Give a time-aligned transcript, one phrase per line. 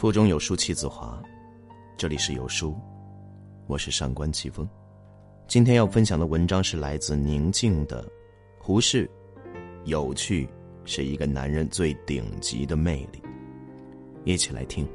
[0.00, 1.22] 腹中有书气自华，
[1.98, 2.74] 这里是有书，
[3.66, 4.66] 我是上官奇峰。
[5.46, 8.02] 今天要分享的文章是来自宁静的
[8.58, 9.06] 胡适。
[9.84, 10.48] 有趣
[10.86, 13.20] 是一个男人最顶级的魅力，
[14.24, 14.88] 一起来听。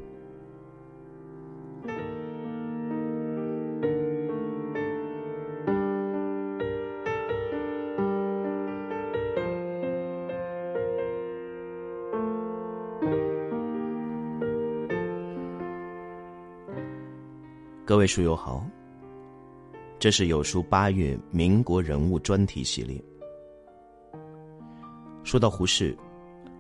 [17.95, 18.61] 各位书友好，
[19.97, 23.01] 这是有书八月民国人物专题系列。
[25.23, 25.97] 说到胡适，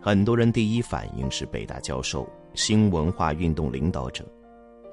[0.01, 4.25] 很多人第一反应是北大教授、新文化运动领导者，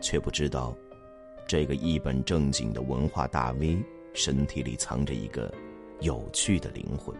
[0.01, 0.77] 却不知道，
[1.47, 3.81] 这个一本正经的文化大 V
[4.13, 5.55] 身体里藏着一个
[6.01, 7.15] 有趣的灵魂。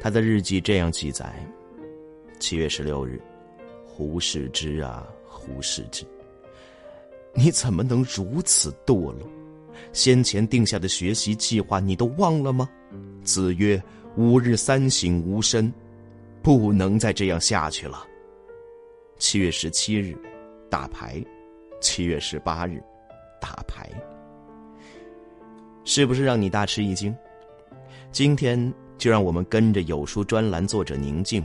[0.00, 1.48] 他的日记这样记载：
[2.40, 3.22] 七月十六日，
[3.86, 6.04] 胡适之啊，胡适之。
[7.34, 9.28] 你怎么能如此堕落？
[9.92, 12.68] 先前定下的学习计划你都忘了吗？
[13.24, 13.82] 子曰
[14.16, 15.72] ：“吾日三省吾身，
[16.42, 18.06] 不能再这样下去了。”
[19.18, 20.16] 七月十七日，
[20.68, 21.22] 打牌；
[21.80, 22.82] 七月十八日，
[23.40, 23.88] 打牌，
[25.84, 27.14] 是不是让你大吃一惊？
[28.10, 31.42] 今天就让我们跟着有书专栏作者宁静，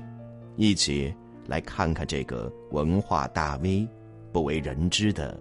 [0.58, 1.14] 一起
[1.46, 3.88] 来看看这个文化大 V
[4.32, 5.40] 不为人知的。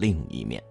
[0.00, 0.62] 另一面，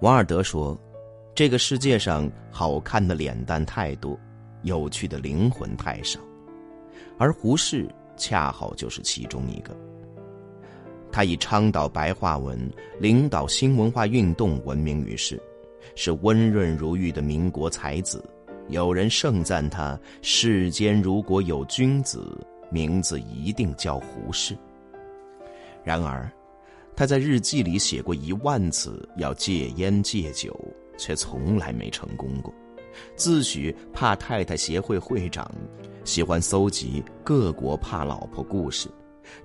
[0.00, 0.76] 王尔德说
[1.32, 4.18] ：“这个世界上好看的脸蛋太多，
[4.62, 6.18] 有趣的灵魂太少，
[7.18, 9.72] 而胡适恰好就是其中一个。
[11.12, 12.58] 他以倡导白话文、
[12.98, 15.40] 领导新文化运动闻名于世。”
[15.94, 18.24] 是温润如玉的民国才子，
[18.68, 22.38] 有人盛赞他世间如果有君子，
[22.70, 24.56] 名字一定叫胡适。
[25.84, 26.30] 然而，
[26.94, 30.58] 他在日记里写过一万次要戒烟戒酒，
[30.96, 32.52] 却从来没成功过。
[33.16, 35.50] 自诩怕太太协会会长，
[36.04, 38.88] 喜欢搜集各国怕老婆故事，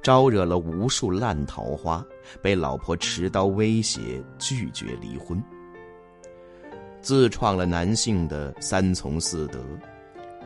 [0.04, 2.06] 招惹了无数烂桃花，
[2.42, 5.42] 被老婆持刀威胁，拒绝离婚。
[7.08, 9.64] 自创了男性的三从四德，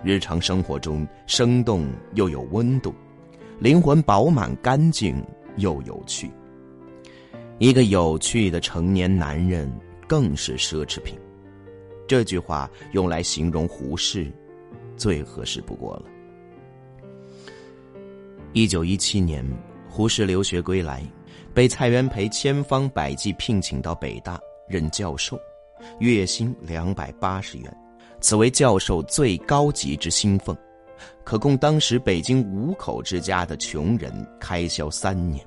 [0.04, 2.94] 日常生活中生动又有温度，
[3.58, 5.26] 灵魂饱满干净
[5.58, 6.30] 又有趣。
[7.58, 9.68] 一个有趣的成年男人
[10.08, 11.18] 更是奢侈品。
[12.08, 14.32] 这句话用来形容胡适，
[14.96, 16.04] 最合适不过了。
[18.54, 19.44] 一九一七年，
[19.90, 21.04] 胡适留学归来，
[21.56, 25.40] 被蔡元培千方百计聘请到北大任教授。
[26.00, 27.78] 月薪两百八十元，
[28.20, 30.56] 此为教授最高级之薪俸，
[31.24, 35.46] 可供当时北京五口之家的穷人开销三年。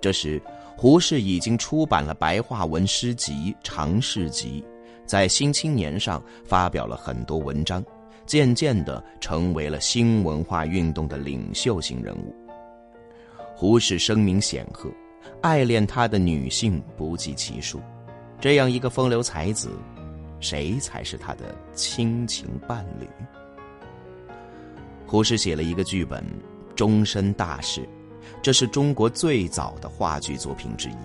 [0.00, 0.40] 这时，
[0.76, 4.64] 胡适已经出版了白话文诗集《长试集》，
[5.06, 7.84] 在《新青年》上发表了很多文章，
[8.26, 12.34] 渐渐的成为了新文化运动的领袖型人物。
[13.54, 14.90] 胡适声名显赫，
[15.40, 17.80] 爱恋他的女性不计其数。
[18.42, 19.70] 这样一个风流才子，
[20.40, 23.08] 谁才是他的亲情伴侣？
[25.06, 26.20] 胡适写了一个剧本
[26.74, 27.82] 《终身大事》，
[28.42, 30.96] 这是中国最早的话剧作品之一，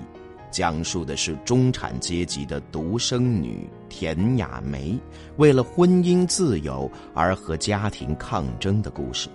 [0.50, 4.98] 讲述的是中产阶级的独生女田雅梅
[5.36, 9.30] 为了婚姻自由而和家庭抗争的故事。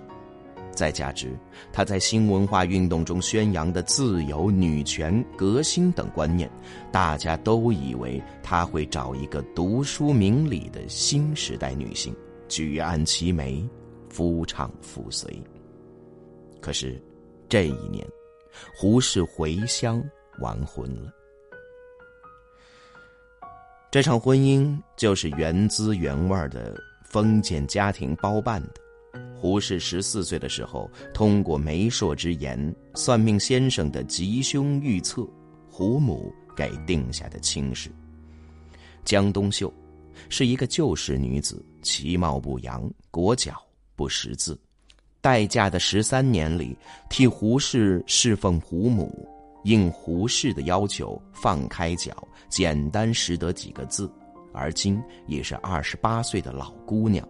[0.73, 1.31] 再加之
[1.71, 6.49] 他在新文化运动中宣扬的自由、女权、革新等观念，
[6.91, 12.15] 大家都以为他会找一个读书明理的新时代女性，
[12.47, 13.63] 举案齐眉，
[14.09, 15.41] 夫唱妇随。
[16.59, 17.01] 可是，
[17.47, 18.07] 这一年，
[18.75, 20.03] 胡适回乡
[20.39, 21.11] 完婚了。
[23.91, 26.75] 这场婚姻就是原滋原味的
[27.05, 28.82] 封建家庭包办的。
[29.43, 35.27] 胡适十四岁的时候，通过媒妁之言、算命先生的吉凶预测，
[35.69, 37.91] 胡母给定下的亲事。
[39.03, 39.71] 江冬秀
[40.29, 43.61] 是一个旧式女子，其貌不扬，裹脚
[43.97, 44.57] 不识字。
[45.19, 46.73] 待嫁的十三年里，
[47.09, 49.27] 替胡适侍奉胡母，
[49.65, 54.09] 应胡适的要求放开脚，简单识得几个字。
[54.53, 57.27] 而今已是二十八岁的老姑娘。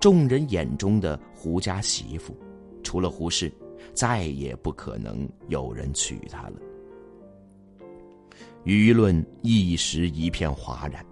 [0.00, 2.36] 众人眼中的胡家媳妇，
[2.82, 3.52] 除了胡适，
[3.92, 6.54] 再也不可能有人娶她了。
[8.64, 11.04] 舆论一时一片哗然。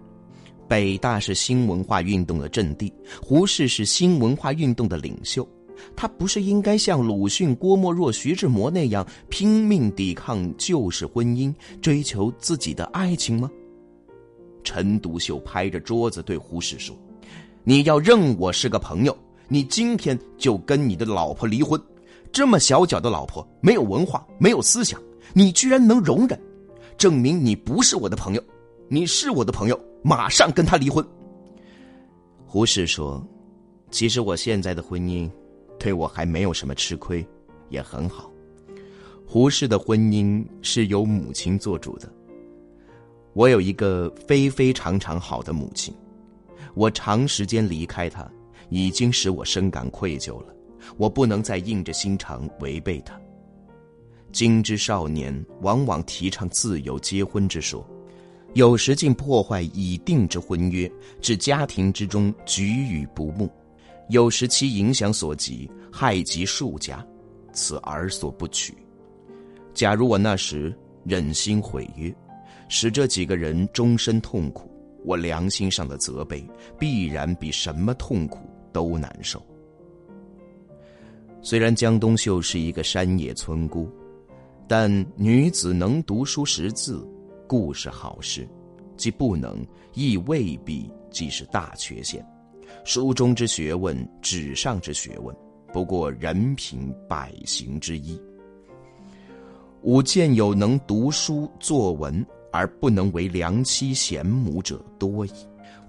[0.69, 2.93] 北大是新文化运动的阵地，
[3.23, 5.49] 胡适是新文化运动的领袖，
[5.95, 13.49] 他不是应该像鲁迅、郭沫若、徐志摩那样拼命抵抗旧式婚姻，追求自己的爱情吗？
[14.65, 16.97] 陈独秀拍着桌子对胡适说
[17.69, 19.19] ：“你要认我是个朋友，
[19.49, 21.81] 你今天就跟你的老婆离婚。
[22.31, 25.03] 这么小脚的老婆，没有文化，没有思想，
[25.35, 26.41] 你居然能容忍，
[26.97, 28.45] 证明你不是我的朋友。
[28.87, 31.05] 你是我的朋友。”马上跟他离婚。
[32.47, 33.21] 胡适说
[33.91, 35.29] ：“其实我现在的婚姻，
[35.77, 37.27] 对我还没有什么吃亏，
[37.69, 38.31] 也很好。”
[39.27, 42.09] 胡适的婚姻是由母亲做主的。
[43.33, 45.93] 我有一个非非常常好的母亲，
[46.77, 48.31] 我长时间离开他，
[48.69, 50.55] 已经使我深感愧疚了。
[50.99, 53.19] 我不能再硬着心肠违背他。
[54.31, 57.85] 今之少年往往提倡自由结婚之说。
[58.53, 60.91] 有时竟破坏已定之婚约，
[61.21, 63.47] 致家庭之中举与不睦；
[64.09, 67.05] 有时其影响所及，害及数家，
[67.53, 68.75] 此儿所不取。
[69.75, 70.75] 假如我那时
[71.05, 72.15] 忍心毁约，
[72.69, 74.71] 使这几个人终身痛苦，
[75.07, 76.45] 我良心上的责备
[76.79, 78.41] 必然比什么痛苦
[78.73, 79.41] 都难受。
[81.41, 83.89] 虽然江冬秀是一个山野村姑，
[84.67, 87.09] 但女子能读书识字。
[87.49, 88.49] 固是好事，
[88.97, 89.65] 既不能，
[89.95, 92.27] 亦未必即是大缺陷。
[92.85, 95.33] 书中之学问，纸上之学问，
[95.73, 98.21] 不过人品百行之一。
[99.83, 102.27] 吾见有能读书作文
[102.57, 105.31] 而不能为良妻贤母者多矣。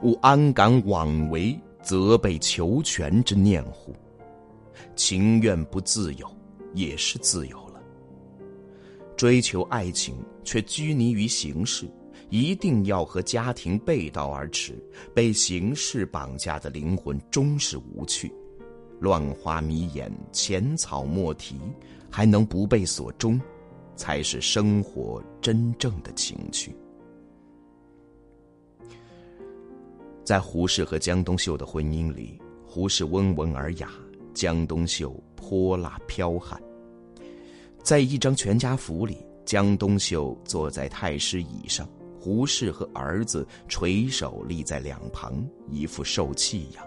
[0.03, 3.95] 吾安敢枉为责备求全之念乎？
[4.95, 6.29] 情愿不自由，
[6.73, 7.81] 也是自由了。
[9.15, 11.89] 追求爱情却拘泥于形式，
[12.29, 14.77] 一定要和家庭背道而驰，
[15.15, 18.31] 被形式绑架的灵魂终是无趣。
[18.99, 21.55] 乱花迷眼，浅草莫提，
[22.11, 23.39] 还能不被所终，
[23.97, 26.73] 才是生活真正的情趣。
[30.23, 33.89] 在胡适和江冬秀的婚姻里，胡适温文尔雅，
[34.33, 36.61] 江冬秀泼辣剽悍。
[37.81, 41.87] 在一张全家福里，江冬秀坐在太师椅上，
[42.19, 46.85] 胡适和儿子垂手立在两旁，一副受气样。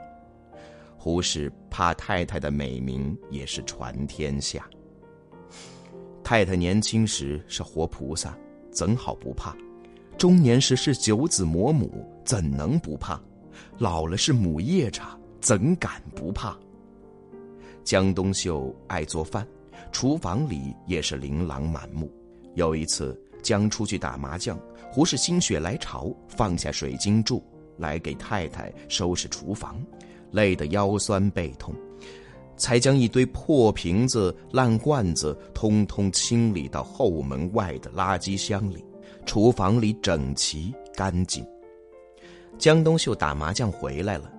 [0.98, 4.68] 胡适怕太太的美名也是传天下。
[6.30, 8.38] 太太年轻时是活菩萨，
[8.70, 9.52] 怎好不怕？
[10.16, 13.20] 中年时是九子魔母，怎能不怕？
[13.78, 16.56] 老了是母夜叉，怎敢不怕？
[17.82, 19.44] 江冬秀爱做饭。
[19.90, 22.08] 厨房里也是琳琅满目。
[22.54, 24.56] 有一次，江出去打麻将，
[24.92, 27.42] 胡适心血来潮，放下水晶柱
[27.76, 29.84] 来给太太收拾厨房，
[30.30, 31.74] 累得腰酸背痛，
[32.60, 38.84] 才将一堆破瓶子、烂罐子通通清理到后门外的垃圾箱里。
[39.26, 41.44] 厨房里整齐干净。
[42.58, 44.30] 江冬秀打麻将回来了，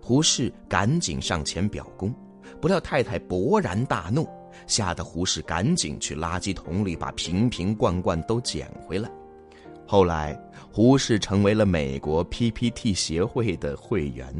[0.00, 2.14] 胡适赶紧上前表功，
[2.60, 4.28] 不料太太勃然大怒。
[4.66, 9.10] 吓得胡适赶紧去垃圾桶里把瓶瓶罐罐都捡回来。
[9.86, 10.38] 后来，
[10.70, 14.32] 胡适成为了美国 PPT 协会的会员，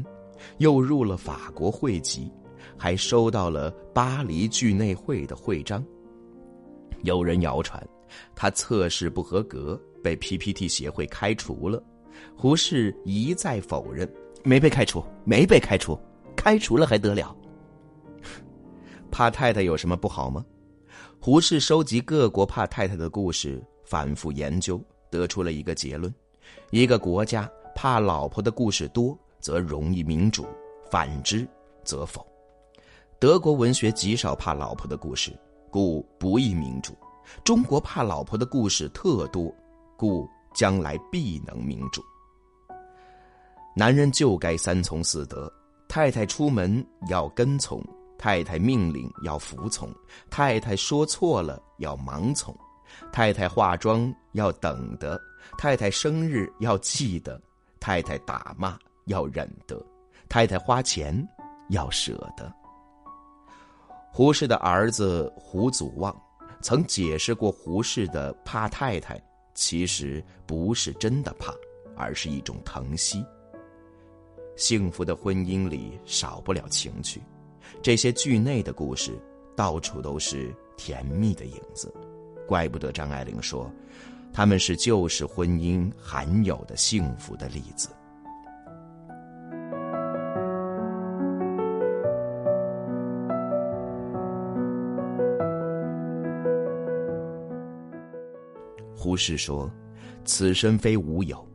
[0.58, 2.30] 又入了法国会籍，
[2.82, 5.84] 还收到了巴黎聚内会的徽章。
[7.04, 7.80] 有人谣传，
[8.34, 11.80] 他测试不合格，被 PPT 协会开除了。
[12.36, 14.12] 胡适一再否认，
[14.42, 15.96] 没被开除，没被开除，
[16.34, 17.32] 开除了还得了。
[19.12, 20.44] 怕太太有什么不好吗？
[21.20, 26.12] 胡适收集各国怕太太的故事，反复研究，得出了一个结论：
[26.72, 30.42] 一个国家怕老婆的故事多，则容易民主；
[30.90, 31.46] 反之，
[31.84, 32.26] 则否。
[33.22, 35.32] 德国文学极少怕老婆的故事，
[35.70, 36.92] 故不易民主；
[37.44, 39.54] 中国怕老婆的故事特多，
[39.96, 42.02] 故将来必能民主。
[43.76, 45.48] 男人就该三从四德：
[45.88, 47.80] 太太出门要跟从。
[48.18, 49.88] 太太命令要服从，
[50.28, 52.52] 太太说错了要盲从，
[53.12, 55.20] 太太化妆要等得，
[55.56, 57.40] 太太生日要记得，
[57.78, 59.80] 太太打骂要忍得，
[60.28, 61.16] 太太花钱
[61.68, 62.52] 要舍得。
[64.14, 66.14] 胡适的儿子胡祖望
[66.60, 69.18] 曾解释过胡适的怕太太，
[69.54, 71.54] 其实不是真的怕，
[71.96, 73.24] 而是一种疼惜。
[74.54, 77.22] 幸福的婚姻里少不了情趣。
[77.80, 79.18] 这些剧内的故事，
[79.56, 81.90] 到处都是甜蜜的影子，
[82.46, 83.72] 怪不得张爱玲说
[84.30, 87.88] ：“他们是旧式婚姻罕有的幸福的例子。
[99.12, 99.70] 胡适说
[100.24, 101.46] ：“此身非吾有，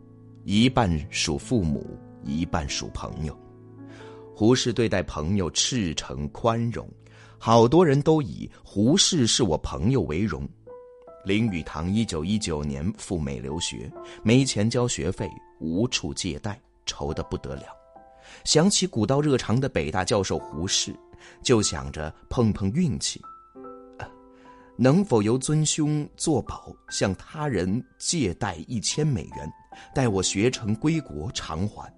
[0.44, 3.36] 一半属父母，一半属朋友。”
[4.36, 6.88] 胡适对待朋友赤诚宽容，
[7.40, 10.48] 好多人都以胡适是我朋友为荣。
[11.26, 15.28] 林语堂一九一九年赴美留学，没钱交学费，
[15.60, 17.64] 无处借贷，愁得不得了。
[18.44, 20.96] 想起古道热肠的北大教授胡适，
[21.42, 23.20] 就想着碰碰运气。
[24.80, 29.52] 能否由尊兄作保，向他人借贷一千美元，
[29.94, 31.92] 待我学成归国偿还？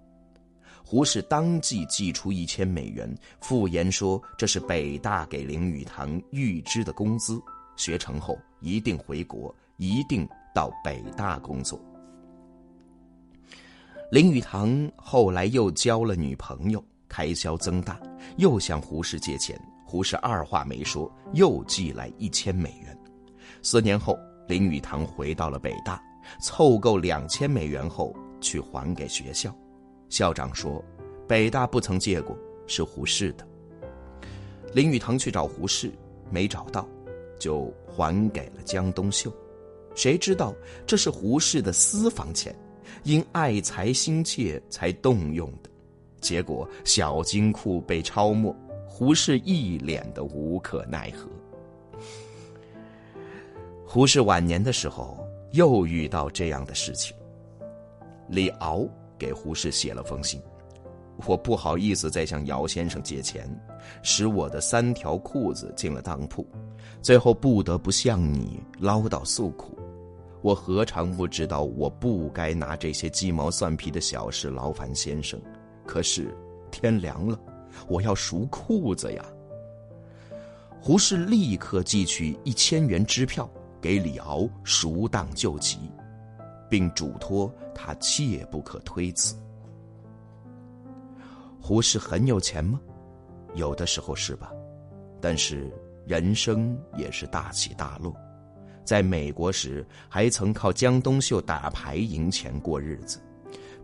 [0.85, 7.37] 胡适当即寄出一千美元，附言说这是北大给林语堂预支的工资，
[7.75, 11.79] 学成后一定回国，一定到北大工作。
[14.09, 17.99] 林语堂后来又交了女朋友，开销增大，
[18.37, 19.59] 又向胡适借钱。
[19.89, 22.95] 胡适二话没说，又寄来一千美元。
[23.63, 24.15] 四年后，
[24.47, 25.99] 林语堂回到了北大，
[26.43, 29.51] 凑够两千美元后去还给学校。
[30.07, 30.85] 校长说
[31.27, 33.47] ：“北大不曾借过，是胡适的。”
[34.75, 35.91] 林语堂去找胡适，
[36.29, 36.87] 没找到，
[37.39, 39.33] 就还给了江冬秀。
[39.95, 40.53] 谁知道
[40.85, 42.55] 这是胡适的私房钱，
[43.05, 45.69] 因爱财心切才动用的，
[46.21, 48.55] 结果小金库被抄没。
[48.91, 51.29] 胡适一脸的无可奈何。
[53.85, 57.15] 胡适晚年的时候又遇到这样的事情。
[58.27, 58.85] 李敖
[59.17, 60.41] 给胡适写了封信
[61.25, 63.49] ：“我不好意思再向姚先生借钱，
[64.03, 66.45] 使我的三条裤子进了当铺，
[67.01, 69.77] 最后不得不向你唠叨诉苦。
[70.41, 75.39] 我何尝不知道我不该拿这些鸡毛蒜皮的小事劳烦先生？
[75.85, 76.35] 可是
[76.69, 77.39] 天凉了。”
[77.87, 79.25] 我要赎裤子呀！
[80.81, 83.49] 胡适立刻寄去一千元支票
[83.81, 85.77] 给李敖赎当救急，
[86.69, 89.35] 并嘱托他切不可推辞。
[91.61, 92.79] 胡适很有钱吗？
[93.55, 94.51] 有的时候是吧，
[95.19, 95.69] 但是
[96.05, 98.15] 人生也是大起大落。
[98.85, 103.19] 在美国时，还曾靠江冬秀打牌赢钱过日子，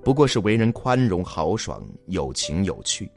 [0.04, 3.12] 不过是为人宽容豪爽，有情有趣。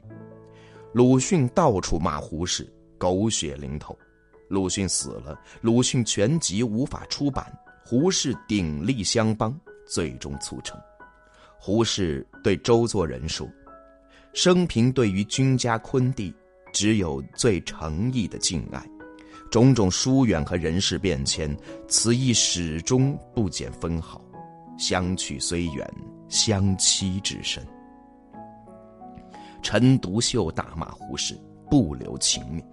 [0.91, 2.67] 鲁迅到处骂胡适，
[2.97, 3.97] 狗血淋头。
[4.47, 7.45] 鲁迅死了，鲁迅全集无法出版。
[7.85, 9.55] 胡适鼎力相帮，
[9.87, 10.79] 最终促成。
[11.59, 13.47] 胡适对周作人说
[14.33, 16.33] ：“生平对于君家昆弟，
[16.73, 18.83] 只有最诚意的敬爱。
[19.51, 21.55] 种种疏远和人事变迁，
[21.87, 24.19] 此意始终不减分毫。
[24.77, 25.87] 相去虽远，
[26.29, 27.63] 相期至深。”
[29.61, 31.39] 陈独秀大骂胡适
[31.69, 32.65] 不留情面，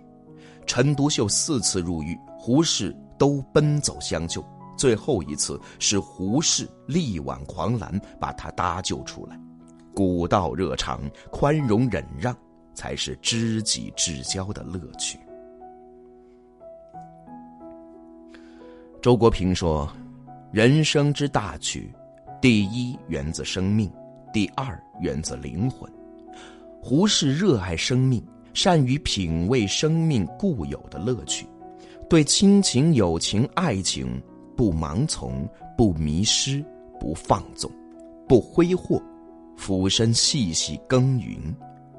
[0.66, 4.44] 陈独秀四次入狱，胡适都奔走相救。
[4.76, 9.38] 最后一次是胡适力挽狂澜，把他搭救出来。
[9.94, 11.00] 古道热肠，
[11.30, 12.36] 宽容忍让，
[12.74, 15.18] 才是知己至交的乐趣。
[19.00, 19.90] 周国平说
[20.52, 21.90] ：“人生之大趣，
[22.42, 23.90] 第一源自生命，
[24.32, 25.90] 第二源自灵魂。”
[26.88, 28.24] 胡适热爱生命，
[28.54, 31.44] 善于品味生命固有的乐趣，
[32.08, 34.22] 对亲情、友情、爱情
[34.56, 35.44] 不盲从、
[35.76, 36.64] 不迷失、
[37.00, 37.68] 不放纵、
[38.28, 39.02] 不挥霍，
[39.56, 41.52] 俯身细细耕耘，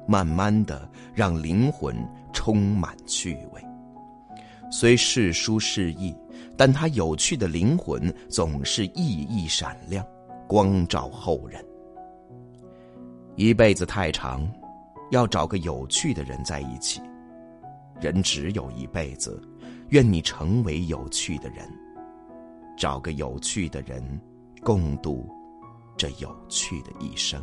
[0.06, 1.94] 慢慢的让灵魂
[2.32, 3.62] 充满趣味。
[4.72, 6.16] 虽世书世意，
[6.56, 10.02] 但他有趣的灵魂总是熠熠闪亮，
[10.46, 11.62] 光照后人。
[13.36, 14.50] 一辈子太长。
[15.10, 17.00] 要找个有趣的人在一起，
[18.00, 19.40] 人只有一辈子，
[19.88, 21.66] 愿你成为有趣的人，
[22.76, 24.20] 找个有趣的人，
[24.62, 25.26] 共度
[25.96, 27.42] 这有趣的一生。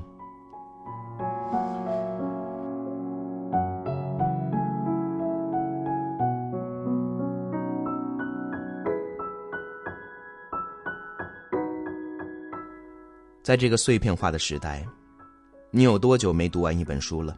[13.42, 14.84] 在这个碎片化的时代，
[15.70, 17.38] 你有多久没读完一本书了？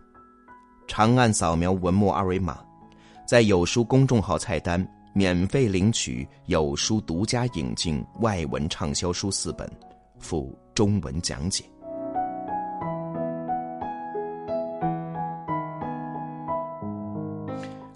[0.88, 2.58] 长按扫描文末二维码，
[3.26, 9.70] 在有书公众号菜单免费领取有书独家引进外文畅销书四本，
[10.18, 11.64] 附中文讲解。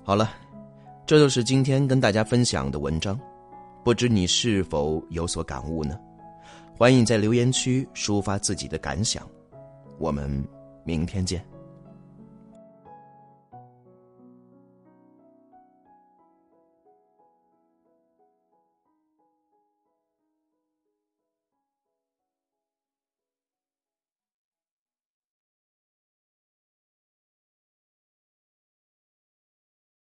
[0.03, 0.31] 好了，
[1.05, 3.17] 这就是今天跟大家分享的文章，
[3.83, 5.97] 不知你是否有所感悟呢？
[6.77, 9.25] 欢迎在留言区抒发自己的感想。
[9.97, 10.43] 我们
[10.83, 11.50] 明天见。